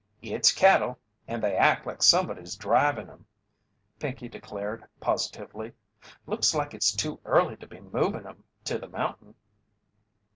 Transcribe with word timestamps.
"It's 0.23 0.51
cattle, 0.51 0.97
and 1.27 1.43
they 1.43 1.55
act 1.55 1.85
like 1.85 2.01
somebody's 2.01 2.55
drivin' 2.55 3.07
'em," 3.07 3.27
Pinkey 3.99 4.27
declared, 4.29 4.83
positively. 4.99 5.73
"Looks 6.25 6.55
like 6.55 6.73
it's 6.73 6.91
too 6.91 7.19
early 7.23 7.55
to 7.57 7.67
be 7.67 7.81
movin' 7.81 8.25
'em 8.25 8.43
to 8.63 8.79
the 8.79 8.89
mountain." 8.89 9.35